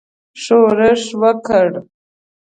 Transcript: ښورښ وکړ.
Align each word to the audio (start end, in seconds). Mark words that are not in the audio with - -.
ښورښ 0.41 1.03
وکړ. 1.21 1.69